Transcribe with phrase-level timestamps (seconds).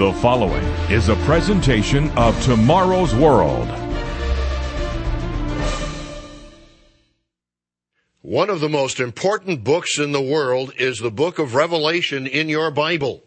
[0.00, 3.68] The following is a presentation of Tomorrow's World.
[8.22, 12.48] One of the most important books in the world is the book of Revelation in
[12.48, 13.22] your Bible.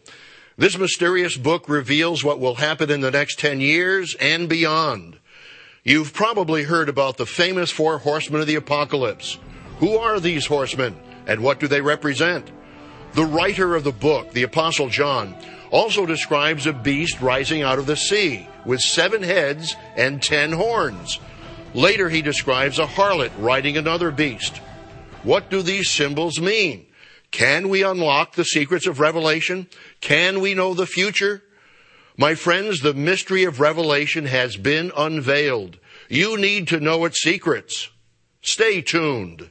[0.56, 5.20] This mysterious book reveals what will happen in the next 10 years and beyond.
[5.84, 9.38] You've probably heard about the famous four horsemen of the apocalypse.
[9.78, 10.96] Who are these horsemen
[11.28, 12.50] and what do they represent?
[13.12, 15.36] The writer of the book, the Apostle John,
[15.74, 21.18] also describes a beast rising out of the sea with seven heads and ten horns.
[21.74, 24.58] Later, he describes a harlot riding another beast.
[25.24, 26.86] What do these symbols mean?
[27.32, 29.66] Can we unlock the secrets of Revelation?
[30.00, 31.42] Can we know the future?
[32.16, 35.80] My friends, the mystery of Revelation has been unveiled.
[36.08, 37.90] You need to know its secrets.
[38.42, 39.50] Stay tuned.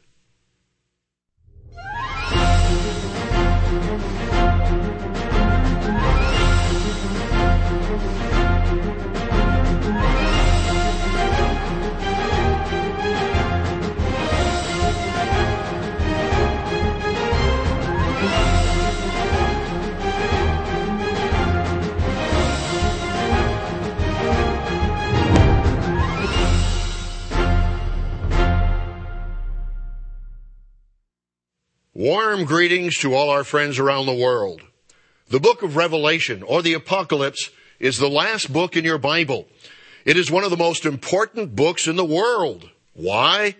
[31.95, 34.63] Warm greetings to all our friends around the world.
[35.27, 39.47] The book of Revelation, or the Apocalypse, is the last book in your Bible.
[40.03, 42.67] It is one of the most important books in the world.
[42.93, 43.57] Why?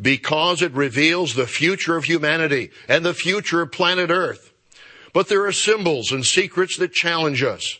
[0.00, 4.52] Because it reveals the future of humanity and the future of planet Earth.
[5.12, 7.78] But there are symbols and secrets that challenge us.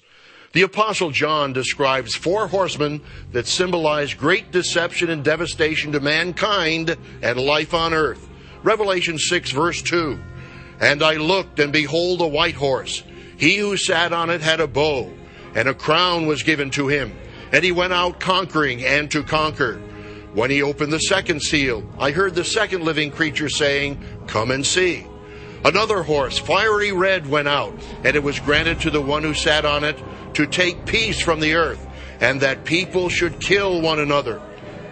[0.52, 7.40] The apostle John describes four horsemen that symbolize great deception and devastation to mankind and
[7.40, 8.27] life on earth.
[8.62, 10.18] Revelation 6 verse 2.
[10.80, 13.02] And I looked and behold a white horse.
[13.36, 15.12] He who sat on it had a bow
[15.54, 17.12] and a crown was given to him.
[17.52, 19.80] And he went out conquering and to conquer.
[20.34, 24.64] When he opened the second seal, I heard the second living creature saying, Come and
[24.64, 25.06] see.
[25.64, 27.74] Another horse, fiery red, went out,
[28.04, 29.98] and it was granted to the one who sat on it
[30.34, 31.84] to take peace from the earth,
[32.20, 34.40] and that people should kill one another.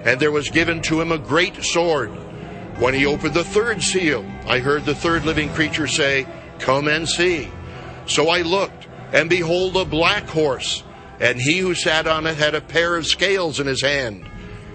[0.05, 2.11] And there was given to him a great sword
[2.79, 6.27] when he opened the third seal, I heard the third living creature say,
[6.59, 7.51] Come and see.
[8.07, 10.83] So I looked, and behold, a black horse,
[11.19, 14.29] and he who sat on it had a pair of scales in his hand.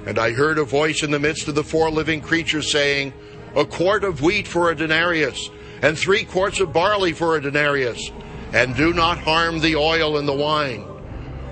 [0.06, 3.14] And I heard a voice in the midst of the four living creatures saying,
[3.56, 5.50] A quart of wheat for a denarius,
[5.84, 8.12] and three quarts of barley for a denarius,
[8.52, 10.82] and do not harm the oil and the wine.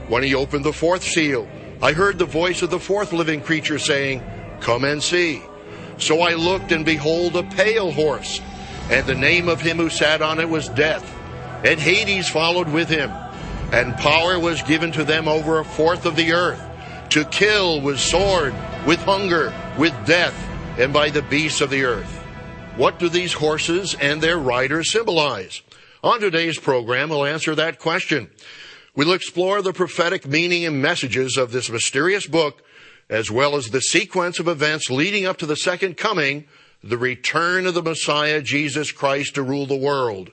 [0.07, 1.47] When he opened the fourth seal,
[1.81, 4.23] I heard the voice of the fourth living creature saying,
[4.61, 5.43] Come and see.
[5.99, 8.41] So I looked, and behold, a pale horse,
[8.89, 11.15] and the name of him who sat on it was Death,
[11.63, 13.11] and Hades followed with him,
[13.71, 16.61] and power was given to them over a fourth of the earth,
[17.09, 18.53] to kill with sword,
[18.85, 20.35] with hunger, with death,
[20.79, 22.15] and by the beasts of the earth.
[22.77, 25.61] What do these horses and their riders symbolize?
[26.01, 28.29] On today's program, we'll answer that question.
[28.95, 32.63] We'll explore the prophetic meaning and messages of this mysterious book
[33.09, 36.45] as well as the sequence of events leading up to the second coming,
[36.83, 40.31] the return of the Messiah, Jesus Christ, to rule the world.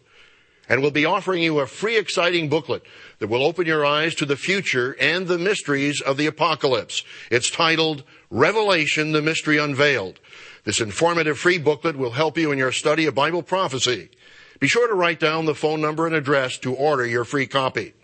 [0.68, 2.82] And we'll be offering you a free, exciting booklet
[3.20, 7.02] that will open your eyes to the future and the mysteries of the apocalypse.
[7.30, 10.18] It's titled Revelation, the Mystery Unveiled.
[10.64, 14.10] This informative free booklet will help you in your study of Bible prophecy.
[14.58, 17.94] Be sure to write down the phone number and address to order your free copy.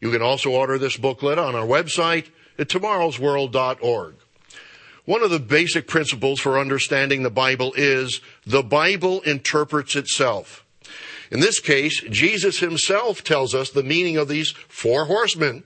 [0.00, 4.14] You can also order this booklet on our website, at tomorrowsworld.org.
[5.04, 10.64] One of the basic principles for understanding the Bible is the Bible interprets itself.
[11.30, 15.64] In this case, Jesus himself tells us the meaning of these four horsemen,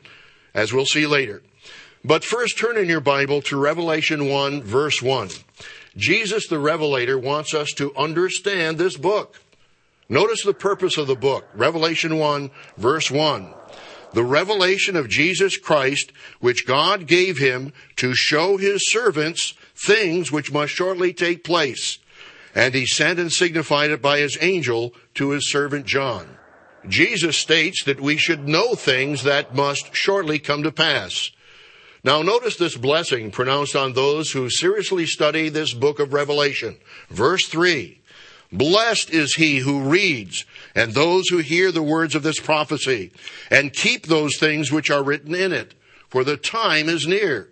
[0.55, 1.43] as we'll see later.
[2.05, 5.29] But first turn in your Bible to Revelation 1 verse 1.
[5.97, 9.41] Jesus the Revelator wants us to understand this book.
[10.09, 11.49] Notice the purpose of the book.
[11.53, 13.53] Revelation 1 verse 1
[14.13, 20.53] the revelation of Jesus Christ, which God gave him to show his servants things which
[20.53, 21.99] must shortly take place.
[22.55, 26.39] And he sent and signified it by his angel to his servant John.
[26.89, 31.31] Jesus states that we should know things that must shortly come to pass.
[32.05, 36.77] Now notice this blessing pronounced on those who seriously study this book of Revelation.
[37.11, 38.01] Verse 3.
[38.53, 40.45] Blessed is he who reads
[40.75, 43.13] and those who hear the words of this prophecy
[43.51, 45.75] and keep those things which are written in it,
[46.09, 47.49] for the time is near.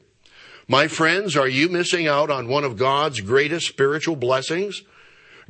[0.69, 4.83] My friends, are you missing out on one of God's greatest spiritual blessings?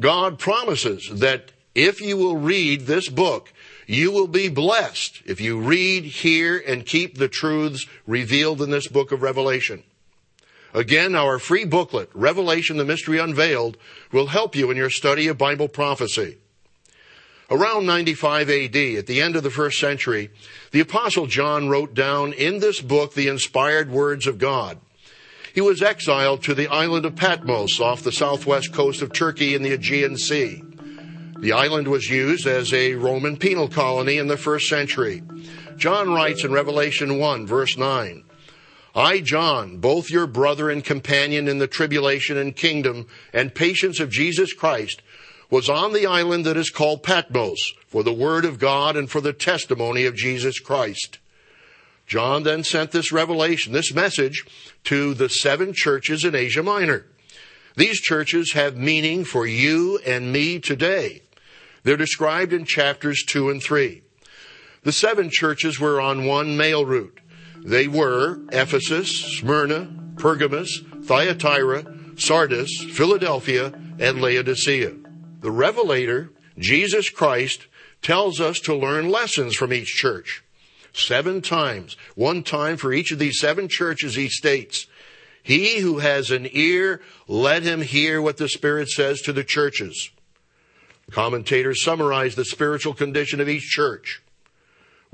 [0.01, 3.53] God promises that if you will read this book,
[3.87, 8.89] You will be blessed if you read, hear, and keep the truths revealed in this
[8.89, 9.83] book of Revelation.
[10.75, 13.77] Again, our free booklet, Revelation, the Mystery Unveiled,
[14.11, 16.39] will help you in your study of Bible prophecy.
[17.49, 20.31] Around 95 AD, at the end of the first century,
[20.73, 24.79] the Apostle John wrote down in this book the inspired words of God.
[25.55, 29.63] He was exiled to the island of Patmos off the southwest coast of Turkey in
[29.63, 30.65] the Aegean Sea.
[31.39, 35.23] The island was used as a Roman penal colony in the first century.
[35.77, 38.25] John writes in Revelation 1, verse 9,
[38.95, 44.11] I, John, both your brother and companion in the tribulation and kingdom and patience of
[44.11, 45.03] Jesus Christ,
[45.51, 49.21] was on the island that is called Patmos for the word of God and for
[49.21, 51.19] the testimony of Jesus Christ.
[52.07, 54.45] John then sent this revelation, this message,
[54.85, 57.07] to the seven churches in Asia Minor.
[57.77, 61.23] These churches have meaning for you and me today.
[61.83, 64.03] They're described in chapters 2 and 3.
[64.83, 67.19] The seven churches were on one mail route.
[67.65, 74.93] They were Ephesus, Smyrna, Pergamos, Thyatira, Sardis, Philadelphia, and Laodicea.
[75.41, 77.67] The Revelator, Jesus Christ,
[78.03, 80.45] tells us to learn lessons from each church.
[80.93, 84.87] Seven times, one time for each of these seven churches, he states,
[85.43, 90.11] He who has an ear, let him hear what the Spirit says to the churches.
[91.11, 94.23] Commentators summarize the spiritual condition of each church.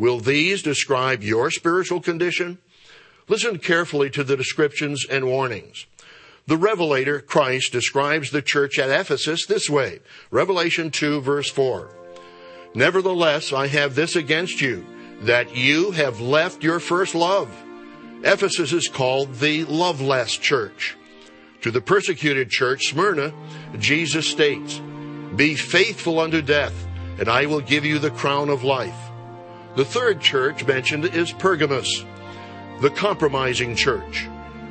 [0.00, 2.56] Will these describe your spiritual condition?
[3.29, 5.85] Listen carefully to the descriptions and warnings.
[6.47, 10.00] The Revelator, Christ, describes the church at Ephesus this way.
[10.31, 11.91] Revelation 2 verse 4.
[12.75, 14.87] Nevertheless, I have this against you
[15.20, 17.55] that you have left your first love.
[18.25, 20.97] Ephesus is called the loveless church.
[21.61, 23.35] To the persecuted church, Smyrna,
[23.79, 24.81] Jesus states,
[25.37, 26.87] Be faithful unto death,
[27.19, 29.10] and I will give you the crown of life.
[29.76, 32.05] The third church mentioned is Pergamos,
[32.81, 34.28] the compromising church.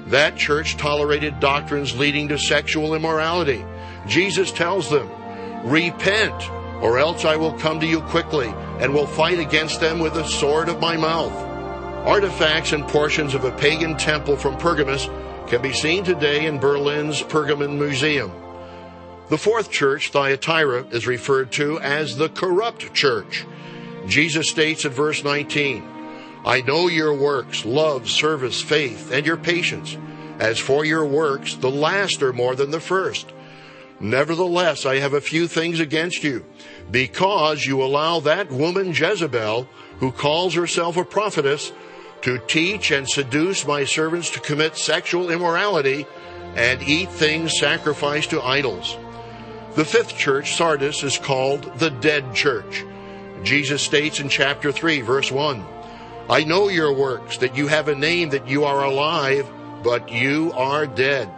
[0.08, 3.64] That church tolerated doctrines leading to sexual immorality.
[4.08, 5.10] Jesus tells them,
[5.64, 6.50] Repent,
[6.82, 8.48] or else I will come to you quickly
[8.80, 11.34] and will fight against them with the sword of my mouth.
[12.06, 15.08] Artifacts and portions of a pagan temple from Pergamus
[15.48, 18.32] can be seen today in Berlin's Pergamon Museum.
[19.30, 23.46] The fourth church, Thyatira, is referred to as the corrupt church.
[24.08, 25.84] Jesus states in verse 19,
[26.46, 29.98] I know your works, love, service, faith, and your patience.
[30.40, 33.32] As for your works, the last are more than the first.
[34.00, 36.46] Nevertheless, I have a few things against you,
[36.90, 39.68] because you allow that woman Jezebel,
[40.00, 41.74] who calls herself a prophetess,
[42.22, 46.06] to teach and seduce my servants to commit sexual immorality
[46.56, 48.98] and eat things sacrificed to idols.
[49.76, 52.86] The fifth church, Sardis, is called the dead church.
[53.44, 55.66] Jesus states in chapter 3, verse 1,
[56.30, 59.50] I know your works, that you have a name that you are alive,
[59.84, 61.30] but you are dead.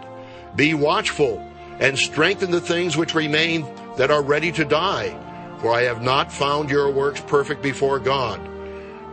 [0.56, 1.46] Be watchful
[1.80, 3.66] and strengthen the things which remain
[3.98, 5.18] that are ready to die,
[5.60, 8.40] for I have not found your works perfect before God.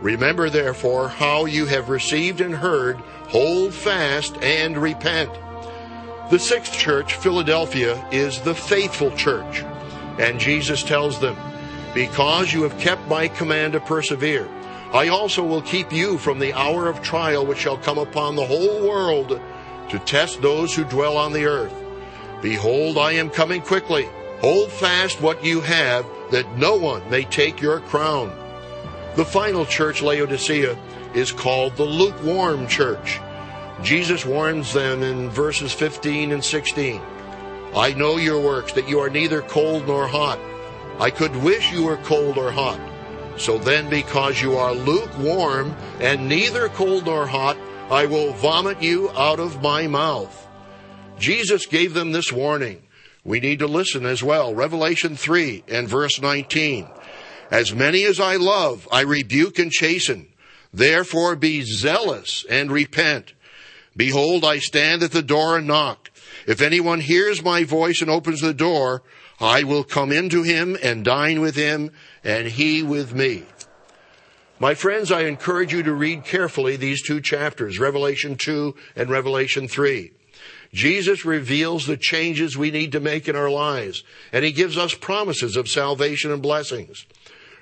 [0.01, 2.97] Remember therefore how you have received and heard,
[3.27, 5.31] hold fast and repent.
[6.29, 9.63] The sixth church, Philadelphia, is the faithful church.
[10.19, 11.35] And Jesus tells them,
[11.93, 14.47] Because you have kept my command to persevere,
[14.93, 18.45] I also will keep you from the hour of trial which shall come upon the
[18.45, 19.39] whole world
[19.89, 21.73] to test those who dwell on the earth.
[22.41, 24.07] Behold, I am coming quickly.
[24.41, 28.33] Hold fast what you have, that no one may take your crown.
[29.15, 30.77] The final church, Laodicea,
[31.13, 33.19] is called the lukewarm church.
[33.83, 37.01] Jesus warns them in verses 15 and 16.
[37.75, 40.39] I know your works, that you are neither cold nor hot.
[40.99, 42.79] I could wish you were cold or hot.
[43.37, 47.57] So then, because you are lukewarm and neither cold nor hot,
[47.89, 50.47] I will vomit you out of my mouth.
[51.17, 52.83] Jesus gave them this warning.
[53.23, 54.53] We need to listen as well.
[54.53, 56.87] Revelation 3 and verse 19.
[57.49, 60.27] As many as I love, I rebuke and chasten.
[60.73, 63.33] Therefore be zealous and repent.
[63.95, 66.11] Behold, I stand at the door and knock.
[66.45, 69.01] If anyone hears my voice and opens the door,
[69.41, 71.91] I will come into him and dine with him
[72.23, 73.45] and he with me.
[74.59, 79.69] My friends, I encourage you to read carefully these two chapters, Revelation 2 and Revelation
[79.69, 80.11] 3.
[80.73, 84.03] Jesus reveals the changes we need to make in our lives,
[84.33, 87.05] and he gives us promises of salvation and blessings.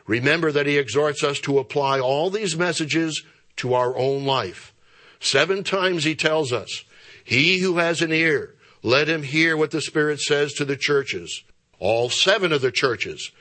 [0.07, 3.23] Remember that he exhorts us to apply all these messages
[3.57, 4.73] to our own life.
[5.19, 6.83] Seven times he tells us,
[7.23, 11.43] He who has an ear, let him hear what the Spirit says to the churches.
[11.79, 13.31] All seven of the churches.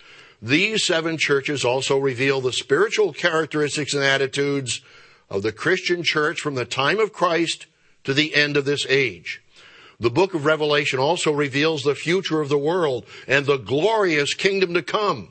[0.42, 4.82] These seven churches also reveal the spiritual characteristics and attitudes
[5.30, 7.66] of the Christian church from the time of Christ
[8.04, 9.42] to the end of this age.
[9.98, 14.74] The book of Revelation also reveals the future of the world and the glorious kingdom
[14.74, 15.30] to come.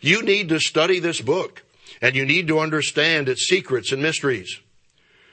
[0.00, 1.64] You need to study this book
[2.00, 4.60] and you need to understand its secrets and mysteries.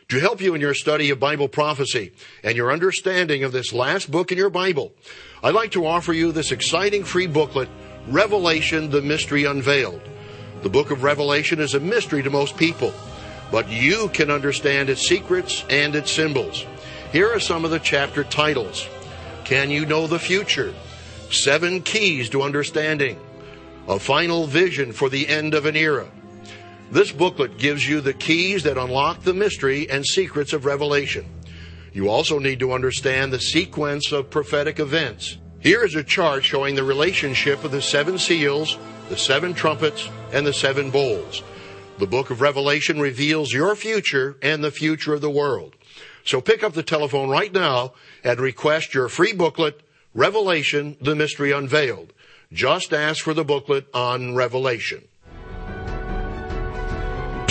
[0.10, 2.12] To help you in your study of Bible prophecy
[2.44, 4.94] and your understanding of this last book in your Bible,
[5.42, 7.70] I'd like to offer you this exciting free booklet,
[8.08, 10.02] Revelation, the Mystery Unveiled.
[10.62, 12.94] The book of Revelation is a mystery to most people,
[13.52, 16.66] but you can understand its secrets and its symbols.
[17.12, 18.88] Here are some of the chapter titles.
[19.46, 20.74] Can you know the future?
[21.32, 23.20] Seven keys to understanding.
[23.88, 26.08] A final vision for the end of an era.
[26.94, 31.26] This booklet gives you the keys that unlock the mystery and secrets of Revelation.
[31.92, 35.40] You also need to understand the sequence of prophetic events.
[35.60, 38.78] Here is a chart showing the relationship of the seven seals,
[39.10, 41.42] the seven trumpets, and the seven bowls.
[41.98, 45.76] The book of Revelation reveals your future and the future of the world.
[46.26, 49.82] So pick up the telephone right now and request your free booklet,
[50.14, 52.14] Revelation, the Mystery Unveiled.
[52.52, 55.08] Just ask for the booklet on Revelation.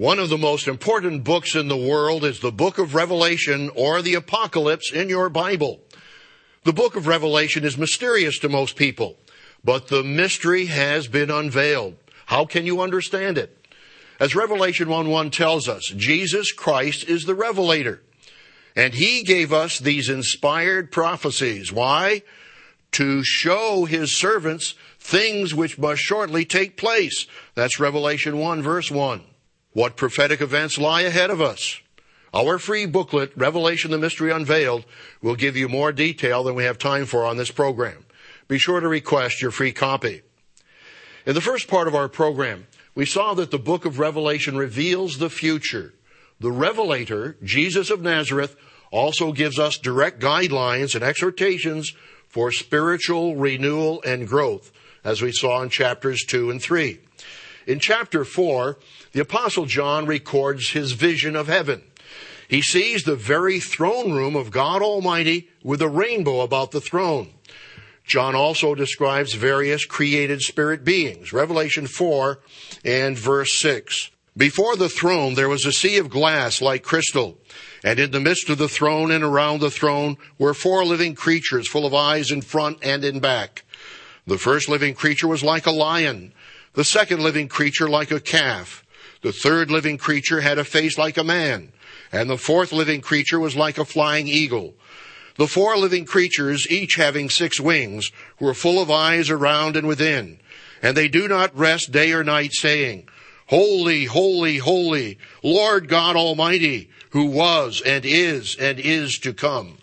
[0.00, 4.00] One of the most important books in the world is the book of Revelation or
[4.00, 5.78] the Apocalypse in your Bible.
[6.64, 9.18] The book of Revelation is mysterious to most people,
[9.62, 11.96] but the mystery has been unveiled.
[12.24, 13.54] How can you understand it?
[14.18, 18.00] As Revelation 1-1 tells us, Jesus Christ is the revelator.
[18.74, 21.74] And he gave us these inspired prophecies.
[21.74, 22.22] Why?
[22.92, 27.26] To show his servants things which must shortly take place.
[27.54, 29.24] That's Revelation 1 verse 1
[29.72, 31.80] what prophetic events lie ahead of us.
[32.32, 34.84] Our free booklet, Revelation the Mystery Unveiled,
[35.20, 38.04] will give you more detail than we have time for on this program.
[38.46, 40.22] Be sure to request your free copy.
[41.26, 45.18] In the first part of our program, we saw that the book of Revelation reveals
[45.18, 45.92] the future.
[46.40, 48.56] The revelator, Jesus of Nazareth,
[48.90, 51.92] also gives us direct guidelines and exhortations
[52.28, 54.72] for spiritual renewal and growth,
[55.04, 57.00] as we saw in chapters 2 and 3.
[57.66, 58.78] In chapter 4,
[59.12, 61.82] the Apostle John records his vision of heaven.
[62.48, 67.30] He sees the very throne room of God Almighty with a rainbow about the throne.
[68.04, 71.32] John also describes various created spirit beings.
[71.32, 72.40] Revelation 4
[72.84, 74.10] and verse 6.
[74.36, 77.38] Before the throne there was a sea of glass like crystal,
[77.84, 81.68] and in the midst of the throne and around the throne were four living creatures
[81.68, 83.64] full of eyes in front and in back.
[84.26, 86.32] The first living creature was like a lion,
[86.74, 88.84] the second living creature like a calf,
[89.22, 91.72] the third living creature had a face like a man,
[92.12, 94.74] and the fourth living creature was like a flying eagle.
[95.36, 100.38] The four living creatures, each having six wings, were full of eyes around and within,
[100.82, 103.08] and they do not rest day or night, saying,
[103.46, 109.78] Holy, holy, holy, Lord God Almighty, who was and is and is to come.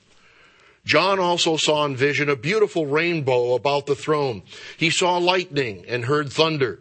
[0.86, 4.44] John also saw in vision a beautiful rainbow about the throne.
[4.78, 6.80] He saw lightning and heard thunder.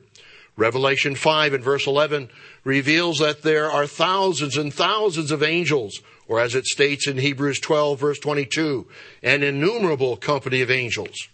[0.57, 2.31] Revelation 5 and verse 11
[2.65, 7.61] reveals that there are thousands and thousands of angels, or as it states in Hebrews
[7.61, 8.87] 12 verse 22,
[9.23, 11.29] an innumerable company of angels.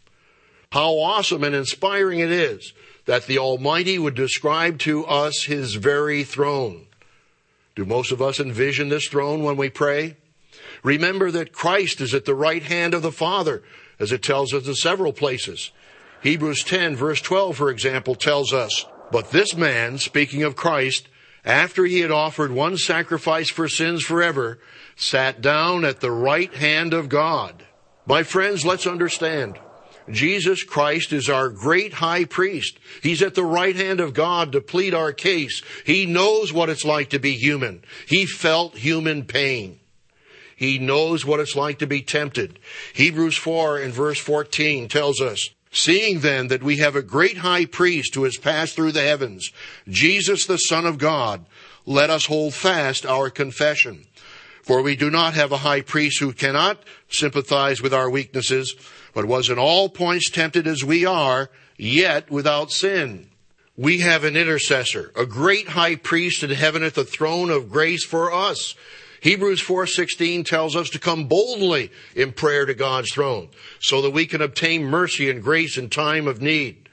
[0.73, 2.73] How awesome and inspiring it is
[3.05, 6.87] that the Almighty would describe to us His very throne.
[7.75, 10.17] Do most of us envision this throne when we pray?
[10.83, 13.63] Remember that Christ is at the right hand of the Father,
[14.01, 15.71] as it tells us in several places.
[16.23, 21.09] Hebrews 10 verse 12, for example, tells us, but this man, speaking of Christ,
[21.45, 24.59] after he had offered one sacrifice for sins forever,
[24.97, 27.65] sat down at the right hand of God.
[28.07, 29.59] My friends, let's understand.
[30.11, 32.79] Jesus Christ is our great high priest.
[33.03, 35.63] He's at the right hand of God to plead our case.
[35.85, 37.83] He knows what it's like to be human.
[38.09, 39.79] He felt human pain.
[40.57, 42.59] He knows what it's like to be tempted.
[42.95, 47.65] Hebrews 4 and verse 14 tells us, Seeing then that we have a great high
[47.65, 49.51] priest who has passed through the heavens,
[49.89, 51.47] Jesus the Son of God,
[51.87, 54.05] let us hold fast our confession.
[54.63, 58.77] For we do not have a high priest who cannot sympathize with our weaknesses,
[59.15, 63.31] but was in all points tempted as we are, yet without sin.
[63.77, 68.05] We have an intercessor, a great high priest in heaven at the throne of grace
[68.05, 68.75] for us.
[69.23, 73.51] Hebrews 4:16 tells us to come boldly in prayer to God's throne
[73.81, 76.89] so that we can obtain mercy and grace in time of need.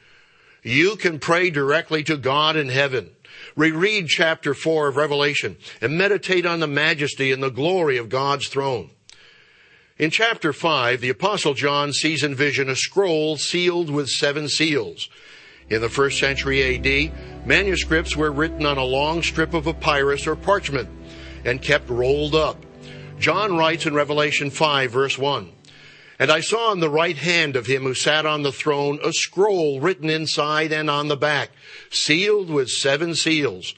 [0.62, 3.10] You can pray directly to God in heaven.
[3.56, 8.48] Reread chapter 4 of Revelation and meditate on the majesty and the glory of God's
[8.48, 8.92] throne.
[9.98, 15.10] In chapter 5, the Apostle John sees in vision a scroll sealed with seven seals.
[15.68, 20.36] In the first century AD, manuscripts were written on a long strip of papyrus or
[20.36, 20.90] parchment
[21.46, 22.66] and kept rolled up.
[23.20, 25.52] John writes in Revelation 5, verse 1
[26.20, 29.12] And I saw on the right hand of him who sat on the throne a
[29.12, 31.52] scroll written inside and on the back,
[31.90, 33.74] sealed with seven seals.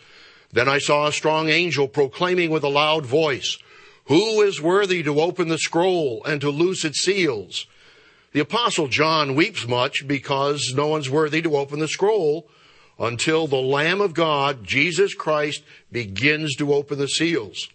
[0.51, 3.57] Then I saw a strong angel proclaiming with a loud voice,
[4.05, 7.65] who is worthy to open the scroll and to loose its seals?
[8.33, 12.49] The apostle John weeps much because no one's worthy to open the scroll
[13.01, 17.67] until the Lamb of God, Jesus Christ, begins to open the seals.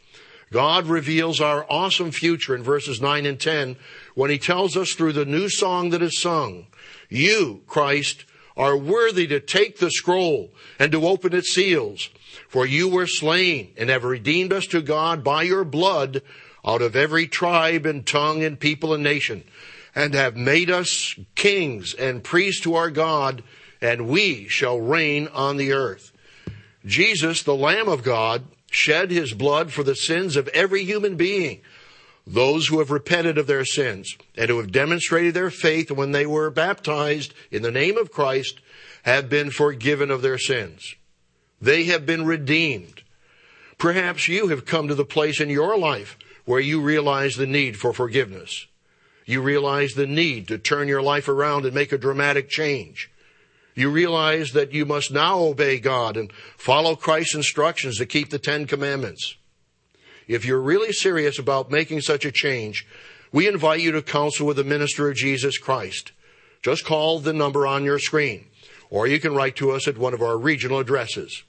[0.53, 3.77] God reveals our awesome future in verses 9 and 10
[4.15, 6.67] when he tells us through the new song that is sung,
[7.09, 8.25] You, Christ,
[8.57, 12.09] are worthy to take the scroll and to open its seals.
[12.49, 16.23] For you were slain and have redeemed us to God by your blood
[16.65, 19.43] out of every tribe and tongue and people and nation,
[19.95, 23.43] and have made us kings and priests to our God,
[23.81, 26.13] and we shall reign on the earth.
[26.85, 31.61] Jesus, the Lamb of God, shed his blood for the sins of every human being.
[32.27, 36.27] Those who have repented of their sins and who have demonstrated their faith when they
[36.27, 38.61] were baptized in the name of Christ
[39.05, 40.97] have been forgiven of their sins.
[41.61, 43.03] They have been redeemed.
[43.79, 47.77] Perhaps you have come to the place in your life where you realize the need
[47.77, 48.67] for forgiveness.
[49.25, 53.11] You realize the need to turn your life around and make a dramatic change.
[53.77, 58.41] You realize that you must now obey God and follow Christ's instructions to keep the
[58.41, 59.37] Ten Commandments.
[60.27, 62.85] If you're really serious about making such a change,
[63.31, 66.11] we invite you to counsel with a minister of Jesus Christ.
[66.63, 68.47] Just call the number on your screen
[68.91, 71.43] or you can write to us at one of our regional addresses.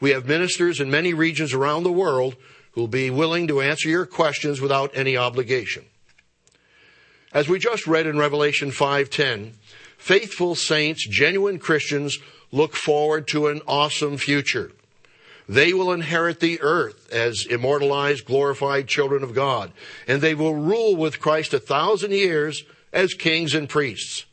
[0.00, 2.36] We have ministers in many regions around the world
[2.72, 5.84] who will be willing to answer your questions without any obligation.
[7.32, 9.52] As we just read in Revelation 5:10,
[9.96, 12.18] faithful saints, genuine Christians
[12.50, 14.72] look forward to an awesome future.
[15.48, 19.72] They will inherit the earth as immortalized, glorified children of God,
[20.08, 24.24] and they will rule with Christ a thousand years as kings and priests.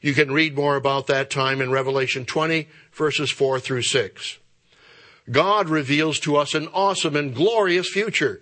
[0.00, 4.38] You can read more about that time in Revelation 20, verses 4 through 6.
[5.30, 8.40] God reveals to us an awesome and glorious future.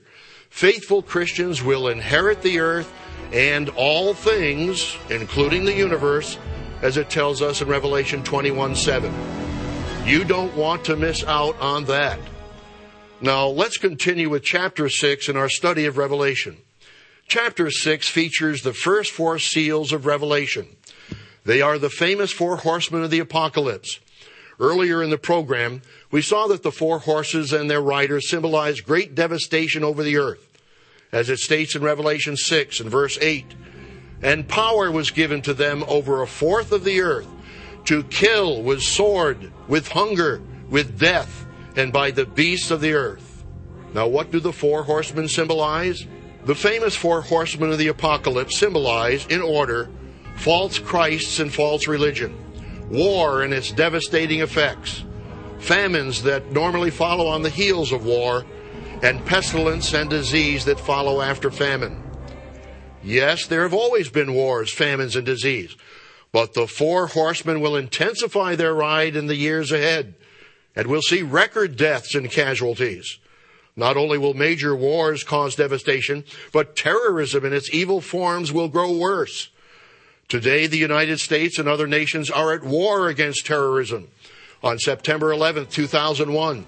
[0.49, 2.91] Faithful Christians will inherit the earth
[3.33, 6.39] and all things, including the universe,
[6.83, 9.13] as it tells us in Revelation 21 7.
[10.07, 12.19] You don't want to miss out on that.
[13.21, 16.57] Now, let's continue with chapter 6 in our study of Revelation.
[17.29, 20.67] Chapter 6 features the first four seals of Revelation.
[21.45, 24.01] They are the famous four horsemen of the apocalypse.
[24.59, 29.15] Earlier in the program, we saw that the four horses and their riders symbolize great
[29.15, 30.50] devastation over the earth,
[31.13, 33.55] as it states in Revelation 6 and verse 8.
[34.23, 37.29] And power was given to them over a fourth of the earth
[37.87, 41.47] to kill with sword, with hunger, with death,
[41.77, 43.45] and by the beasts of the earth.
[43.95, 46.07] Now, what do the four horsemen symbolize?
[46.45, 49.91] The famous four horsemen of the apocalypse symbolize, in order,
[50.37, 52.35] false Christs and false religion,
[52.89, 55.05] war and its devastating effects,
[55.59, 58.45] famines that normally follow on the heels of war,
[59.03, 62.03] and pestilence and disease that follow after famine.
[63.03, 65.75] Yes, there have always been wars, famines, and disease,
[66.33, 70.15] but the four horsemen will intensify their ride in the years ahead,
[70.77, 73.19] and we'll see record deaths and casualties.
[73.75, 78.93] Not only will major wars cause devastation, but terrorism in its evil forms will grow
[78.93, 79.49] worse.
[80.29, 84.09] Today, the United States and other nations are at war against terrorism.
[84.63, 86.67] On September 11, 2001,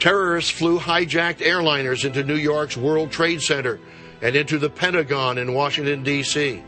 [0.00, 3.78] terrorists flew hijacked airliners into New York's World Trade Center
[4.22, 6.62] and into the Pentagon in Washington, D.C.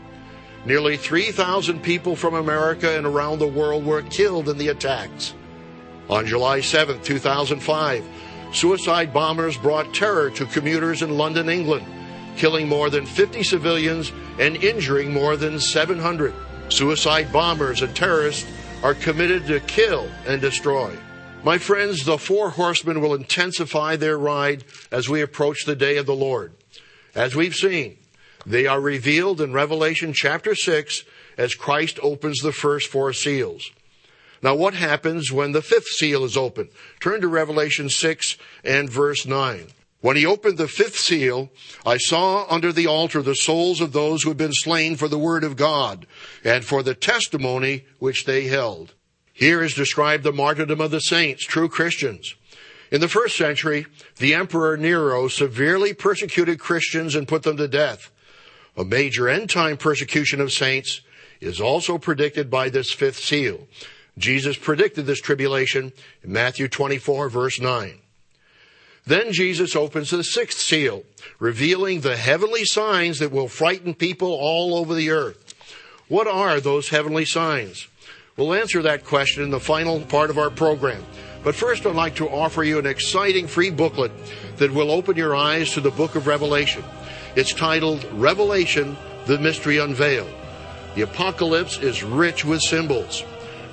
[0.65, 5.33] Nearly 3,000 people from America and around the world were killed in the attacks.
[6.09, 8.05] On July 7, 2005,
[8.53, 11.85] suicide bombers brought terror to commuters in London, England,
[12.37, 16.33] killing more than 50 civilians and injuring more than 700.
[16.69, 18.49] Suicide bombers and terrorists
[18.83, 20.95] are committed to kill and destroy.
[21.43, 26.05] My friends, the four horsemen will intensify their ride as we approach the day of
[26.05, 26.53] the Lord.
[27.13, 27.97] As we've seen,
[28.45, 31.03] they are revealed in Revelation chapter 6
[31.37, 33.71] as Christ opens the first four seals.
[34.41, 36.69] Now, what happens when the fifth seal is opened?
[37.01, 39.67] Turn to Revelation 6 and verse 9.
[39.99, 41.49] When he opened the fifth seal,
[41.85, 45.19] I saw under the altar the souls of those who had been slain for the
[45.19, 46.07] word of God
[46.43, 48.93] and for the testimony which they held.
[49.33, 52.35] Here is described the martyrdom of the saints, true Christians.
[52.91, 58.11] In the first century, the Emperor Nero severely persecuted Christians and put them to death.
[58.77, 61.01] A major end time persecution of saints
[61.41, 63.67] is also predicted by this fifth seal.
[64.17, 65.91] Jesus predicted this tribulation
[66.23, 67.99] in Matthew 24 verse 9.
[69.05, 71.03] Then Jesus opens the sixth seal,
[71.39, 75.53] revealing the heavenly signs that will frighten people all over the earth.
[76.07, 77.87] What are those heavenly signs?
[78.35, 81.05] We'll answer that question in the final part of our program.
[81.43, 84.11] But first, I'd like to offer you an exciting free booklet
[84.57, 86.83] that will open your eyes to the book of Revelation.
[87.35, 90.33] It's titled Revelation, the Mystery Unveiled.
[90.95, 93.23] The apocalypse is rich with symbols.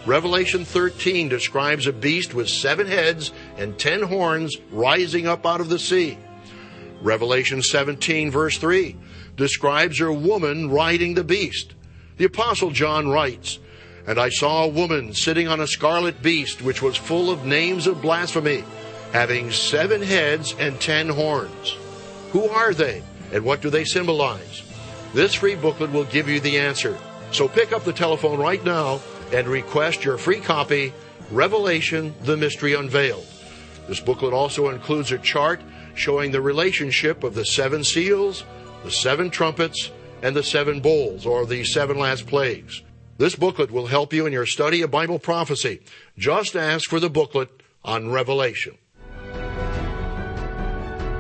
[0.04, 5.70] Revelation 13 describes a beast with seven heads and ten horns rising up out of
[5.70, 6.18] the sea.
[7.00, 8.94] Revelation 17 verse 3
[9.36, 11.74] describes a woman riding the beast.
[12.18, 13.58] The apostle John writes,
[14.06, 17.86] and I saw a woman sitting on a scarlet beast, which was full of names
[17.86, 18.64] of blasphemy,
[19.12, 21.76] having seven heads and ten horns.
[22.32, 24.62] Who are they, and what do they symbolize?
[25.12, 26.96] This free booklet will give you the answer.
[27.32, 29.00] So pick up the telephone right now
[29.32, 30.92] and request your free copy,
[31.30, 33.26] Revelation, the Mystery Unveiled.
[33.88, 35.60] This booklet also includes a chart
[35.94, 38.44] showing the relationship of the seven seals,
[38.84, 39.90] the seven trumpets,
[40.22, 42.82] and the seven bowls, or the seven last plagues.
[43.20, 45.82] This booklet will help you in your study of Bible prophecy.
[46.16, 47.50] Just ask for the booklet
[47.84, 48.78] on Revelation.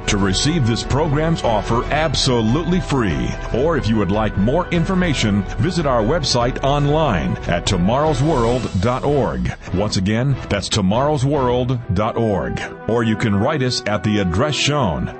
[0.06, 5.84] To receive this program's offer absolutely free, or if you would like more information, visit
[5.84, 9.52] our website online at tomorrowsworld.org.
[9.74, 12.88] Once again, that's tomorrowsworld.org.
[12.88, 15.19] Or you can write us at the address shown.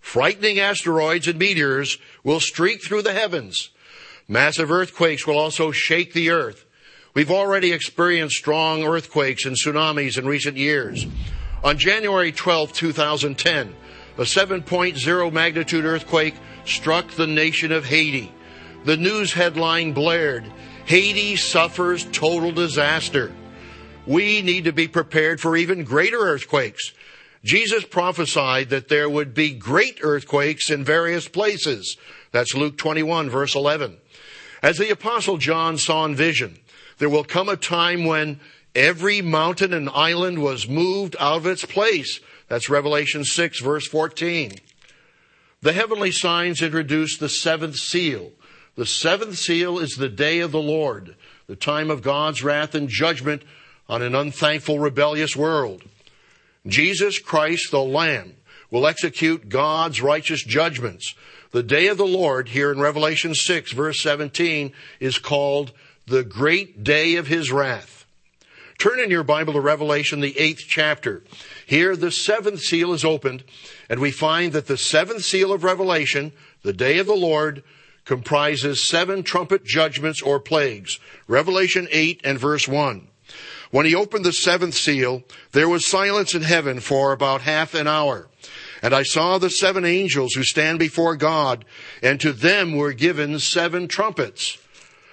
[0.00, 3.70] Frightening asteroids and meteors will streak through the heavens.
[4.26, 6.64] Massive earthquakes will also shake the earth.
[7.14, 11.06] We've already experienced strong earthquakes and tsunamis in recent years.
[11.64, 13.74] On January 12, 2010,
[14.16, 16.34] a 7.0 magnitude earthquake
[16.64, 18.32] struck the nation of Haiti.
[18.84, 20.44] The news headline blared,
[20.86, 23.32] Haiti suffers total disaster.
[24.06, 26.92] We need to be prepared for even greater earthquakes.
[27.44, 31.96] Jesus prophesied that there would be great earthquakes in various places.
[32.32, 33.96] That's Luke 21 verse 11.
[34.62, 36.58] As the apostle John saw in vision,
[36.98, 38.40] there will come a time when
[38.74, 42.20] every mountain and island was moved out of its place.
[42.48, 44.52] That's Revelation 6 verse 14.
[45.62, 48.32] The heavenly signs introduce the seventh seal.
[48.76, 52.88] The seventh seal is the day of the Lord, the time of God's wrath and
[52.88, 53.42] judgment
[53.88, 55.82] on an unthankful, rebellious world.
[56.66, 58.36] Jesus Christ, the Lamb,
[58.70, 61.14] will execute God's righteous judgments.
[61.52, 65.72] The day of the Lord, here in Revelation 6, verse 17, is called
[66.06, 68.04] the great day of his wrath.
[68.78, 71.22] Turn in your Bible to Revelation, the eighth chapter.
[71.66, 73.44] Here, the seventh seal is opened,
[73.90, 77.62] and we find that the seventh seal of Revelation, the day of the Lord,
[78.06, 80.98] comprises seven trumpet judgments or plagues.
[81.28, 83.09] Revelation 8 and verse 1.
[83.70, 87.86] When he opened the seventh seal, there was silence in heaven for about half an
[87.86, 88.28] hour.
[88.82, 91.64] And I saw the seven angels who stand before God,
[92.02, 94.58] and to them were given seven trumpets.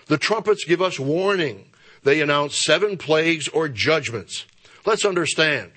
[0.07, 1.65] The trumpets give us warning.
[2.03, 4.45] They announce seven plagues or judgments.
[4.85, 5.71] Let's understand.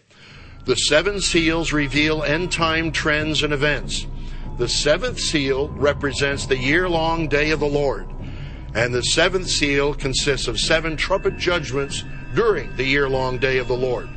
[0.64, 4.06] The seven seals reveal end time trends and events.
[4.58, 8.06] The seventh seal represents the year long day of the Lord.
[8.74, 12.04] And the seventh seal consists of seven trumpet judgments
[12.34, 14.08] during the year long day of the Lord.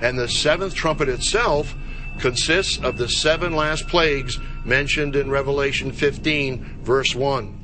[0.00, 1.74] And the seventh trumpet itself
[2.18, 7.58] consists of the seven last plagues mentioned in Revelation 15, verse 1.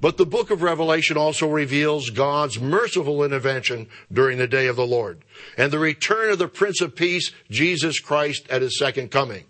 [0.00, 4.86] But the book of Revelation also reveals God's merciful intervention during the day of the
[4.86, 5.22] Lord
[5.58, 9.44] and the return of the Prince of Peace, Jesus Christ, at his second coming.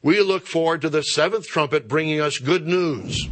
[0.00, 3.28] We look forward to the seventh trumpet bringing us good news.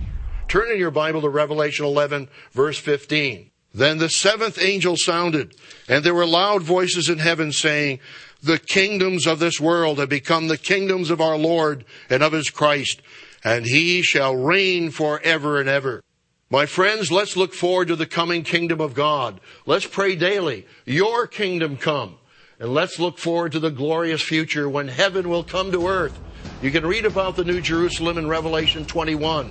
[0.53, 3.51] Turn in your Bible to Revelation 11, verse 15.
[3.73, 5.55] Then the seventh angel sounded,
[5.89, 8.01] and there were loud voices in heaven saying,
[8.43, 12.51] The kingdoms of this world have become the kingdoms of our Lord and of his
[12.51, 13.01] Christ,
[13.43, 16.03] and he shall reign forever and ever.
[16.51, 19.41] My friends, let's look forward to the coming kingdom of God.
[19.65, 22.17] Let's pray daily, Your kingdom come.
[22.61, 26.21] And let's look forward to the glorious future when heaven will come to earth.
[26.61, 29.51] You can read about the New Jerusalem in Revelation 21.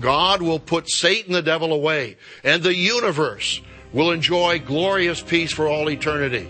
[0.00, 3.60] God will put Satan the devil away, and the universe
[3.92, 6.48] will enjoy glorious peace for all eternity.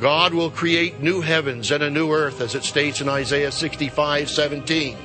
[0.00, 4.30] God will create new heavens and a new earth, as it states in Isaiah 65
[4.30, 4.96] 17.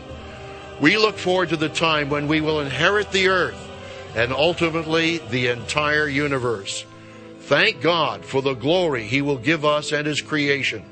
[0.82, 3.70] We look forward to the time when we will inherit the earth
[4.16, 6.86] and ultimately the entire universe.
[7.42, 10.84] Thank God for the glory He will give us and His creation.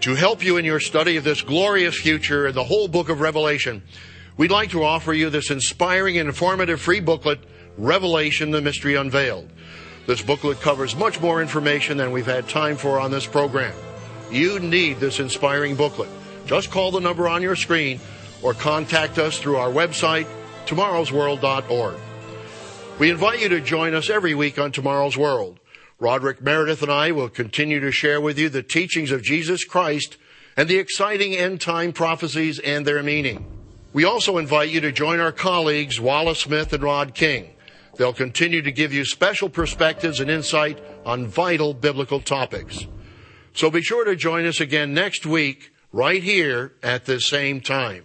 [0.00, 3.20] To help you in your study of this glorious future and the whole book of
[3.20, 3.82] Revelation,
[4.36, 7.40] we'd like to offer you this inspiring and informative free booklet,
[7.76, 9.48] Revelation, the Mystery Unveiled.
[10.06, 13.74] This booklet covers much more information than we've had time for on this program.
[14.30, 16.08] You need this inspiring booklet.
[16.46, 18.00] Just call the number on your screen
[18.42, 20.26] or contact us through our website,
[20.66, 21.96] tomorrowsworld.org.
[22.98, 25.60] We invite you to join us every week on Tomorrow's World.
[25.98, 30.16] Roderick Meredith and I will continue to share with you the teachings of Jesus Christ
[30.56, 33.59] and the exciting end time prophecies and their meaning.
[33.92, 37.50] We also invite you to join our colleagues Wallace Smith and Rod King.
[37.96, 42.86] They'll continue to give you special perspectives and insight on vital biblical topics.
[43.52, 48.04] So be sure to join us again next week, right here at the same time.